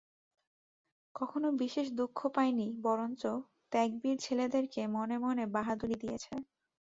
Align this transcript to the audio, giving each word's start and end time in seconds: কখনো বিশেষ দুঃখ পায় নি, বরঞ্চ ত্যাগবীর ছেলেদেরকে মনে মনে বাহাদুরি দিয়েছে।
কখনো 1.15 1.47
বিশেষ 1.61 1.87
দুঃখ 1.99 2.19
পায় 2.35 2.53
নি, 2.53 2.67
বরঞ্চ 2.83 3.21
ত্যাগবীর 3.71 4.17
ছেলেদেরকে 4.19 4.81
মনে 4.95 5.15
মনে 5.17 5.43
বাহাদুরি 5.55 5.95
দিয়েছে। 5.95 6.33